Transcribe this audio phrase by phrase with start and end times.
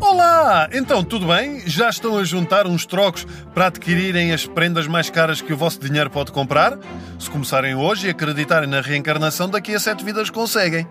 [0.00, 0.68] Olá!
[0.72, 1.62] Então, tudo bem?
[1.66, 5.80] Já estão a juntar uns trocos para adquirirem as prendas mais caras que o vosso
[5.80, 6.78] dinheiro pode comprar?
[7.18, 10.86] Se começarem hoje e acreditarem na reencarnação, daqui a sete vidas conseguem.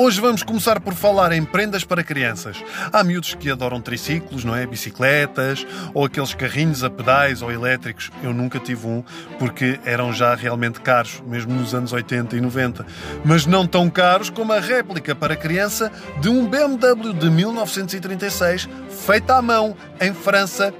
[0.00, 2.62] Hoje vamos começar por falar em prendas para crianças.
[2.92, 4.64] Há miúdos que adoram triciclos, não é?
[4.64, 8.08] Bicicletas, ou aqueles carrinhos a pedais ou elétricos.
[8.22, 9.02] Eu nunca tive um,
[9.40, 12.86] porque eram já realmente caros, mesmo nos anos 80 e 90.
[13.24, 18.68] Mas não tão caros como a réplica para criança de um BMW de 1936,
[19.04, 20.72] feita à mão, em França,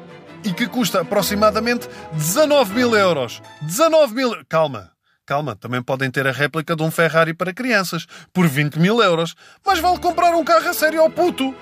[0.44, 3.42] e que custa aproximadamente 19 mil euros.
[3.62, 4.44] 19 mil...
[4.48, 4.92] Calma,
[5.28, 9.34] Calma, também podem ter a réplica de um Ferrari para crianças, por 20 mil euros.
[9.62, 11.54] Mas vale comprar um carro a sério ao puto.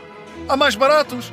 [0.49, 1.33] Há mais baratos.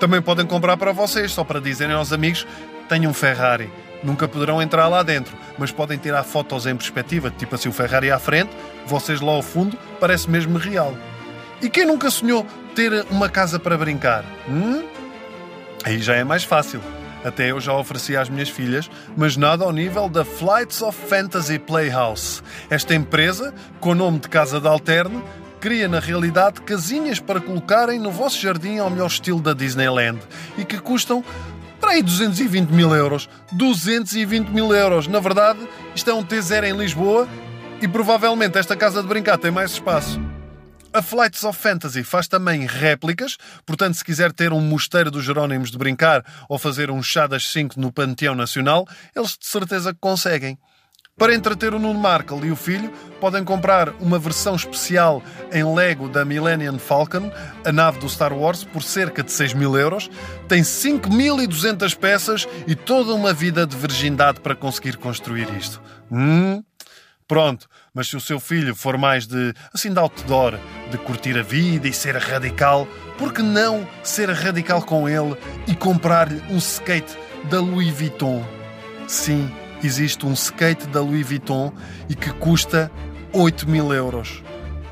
[0.00, 2.44] Também podem comprar para vocês, só para dizerem aos amigos:
[2.88, 3.70] tenho um Ferrari.
[4.02, 8.10] Nunca poderão entrar lá dentro, mas podem tirar fotos em perspectiva, tipo assim o Ferrari
[8.10, 8.50] à frente,
[8.84, 10.98] vocês lá ao fundo, parece mesmo real.
[11.62, 12.44] E quem nunca sonhou
[12.74, 14.24] ter uma casa para brincar?
[14.48, 14.84] Hum?
[15.84, 16.82] Aí já é mais fácil.
[17.26, 21.58] Até eu já ofereci às minhas filhas, mas nada ao nível da Flights of Fantasy
[21.58, 22.40] Playhouse.
[22.70, 25.20] Esta empresa, com o nome de Casa de Alterne,
[25.58, 30.20] cria na realidade casinhas para colocarem no vosso jardim ao melhor estilo da Disneyland
[30.56, 31.24] e que custam
[31.80, 33.28] para aí 220 mil euros.
[33.50, 35.08] 220 mil euros.
[35.08, 35.58] Na verdade,
[35.96, 37.26] isto é um T0 em Lisboa
[37.82, 40.20] e provavelmente esta casa de brincar tem mais espaço.
[40.96, 45.70] A Flights of Fantasy faz também réplicas, portanto, se quiser ter um mosteiro dos Jerónimos
[45.70, 50.58] de brincar ou fazer um chá das 5 no Panteão Nacional, eles de certeza conseguem.
[51.18, 55.22] Para entreter o Nuno Markle e o filho, podem comprar uma versão especial
[55.52, 57.30] em Lego da Millennium Falcon,
[57.62, 60.10] a nave do Star Wars, por cerca de 6 mil euros.
[60.48, 65.78] Tem 5.200 peças e toda uma vida de virgindade para conseguir construir isto.
[66.10, 66.62] Hum,
[67.28, 70.58] Pronto, mas se o seu filho for mais de, assim, de outdoor,
[70.90, 72.86] de curtir a vida e ser radical,
[73.18, 77.18] por que não ser radical com ele e comprar-lhe um skate
[77.50, 78.46] da Louis Vuitton?
[79.08, 79.50] Sim,
[79.82, 81.72] existe um skate da Louis Vuitton
[82.08, 82.92] e que custa
[83.32, 84.42] 8 mil euros.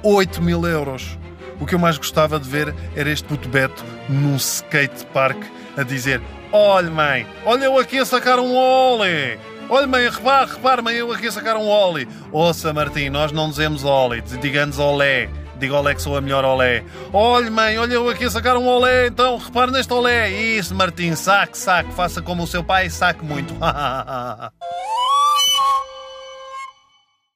[0.03, 1.17] 8 mil euros!
[1.61, 5.41] O que eu mais gostava de ver era este puto Beto num skate park
[5.77, 6.21] a dizer:
[6.51, 9.39] Olha, mãe, olha eu aqui a sacar um ole!
[9.69, 12.07] Olha, mãe, repare, repare, mãe, eu aqui a sacar um Oli.
[12.31, 15.29] Ouça, Martim, nós não dizemos Oli, digamos Olé.
[15.59, 16.83] Diga Olé que sou a melhor Olé.
[17.13, 20.31] Olha, mãe, olha eu aqui a sacar um Olé, então repare neste Olé.
[20.31, 23.55] Isso, Martim, saque, saque, faça como o seu pai, saque muito.